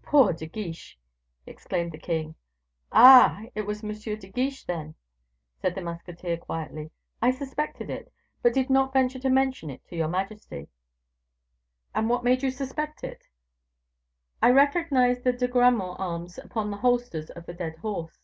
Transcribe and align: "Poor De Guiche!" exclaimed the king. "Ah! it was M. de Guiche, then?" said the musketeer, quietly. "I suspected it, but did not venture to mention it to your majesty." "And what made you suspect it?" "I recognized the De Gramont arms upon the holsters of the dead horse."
"Poor 0.00 0.32
De 0.32 0.46
Guiche!" 0.46 0.96
exclaimed 1.44 1.92
the 1.92 1.98
king. 1.98 2.34
"Ah! 2.92 3.42
it 3.54 3.66
was 3.66 3.84
M. 3.84 3.90
de 3.92 4.16
Guiche, 4.26 4.64
then?" 4.64 4.94
said 5.60 5.74
the 5.74 5.82
musketeer, 5.82 6.38
quietly. 6.38 6.90
"I 7.20 7.30
suspected 7.30 7.90
it, 7.90 8.10
but 8.40 8.54
did 8.54 8.70
not 8.70 8.94
venture 8.94 9.18
to 9.18 9.28
mention 9.28 9.68
it 9.68 9.84
to 9.88 9.94
your 9.96 10.08
majesty." 10.08 10.68
"And 11.94 12.08
what 12.08 12.24
made 12.24 12.42
you 12.42 12.50
suspect 12.50 13.04
it?" 13.04 13.28
"I 14.40 14.50
recognized 14.50 15.24
the 15.24 15.32
De 15.34 15.46
Gramont 15.46 16.00
arms 16.00 16.38
upon 16.38 16.70
the 16.70 16.78
holsters 16.78 17.28
of 17.28 17.44
the 17.44 17.52
dead 17.52 17.76
horse." 17.80 18.22